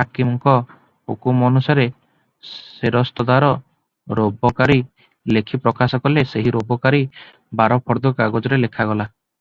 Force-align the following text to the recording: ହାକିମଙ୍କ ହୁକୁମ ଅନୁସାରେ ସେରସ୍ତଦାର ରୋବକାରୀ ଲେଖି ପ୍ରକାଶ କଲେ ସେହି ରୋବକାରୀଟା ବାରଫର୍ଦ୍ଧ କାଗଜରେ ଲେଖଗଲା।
ହାକିମଙ୍କ 0.00 0.52
ହୁକୁମ 1.12 1.46
ଅନୁସାରେ 1.52 1.86
ସେରସ୍ତଦାର 2.50 3.48
ରୋବକାରୀ 4.20 4.78
ଲେଖି 5.38 5.60
ପ୍ରକାଶ 5.66 6.00
କଲେ 6.08 6.24
ସେହି 6.34 6.54
ରୋବକାରୀଟା 6.58 7.26
ବାରଫର୍ଦ୍ଧ 7.62 8.14
କାଗଜରେ 8.22 8.60
ଲେଖଗଲା। 8.66 9.08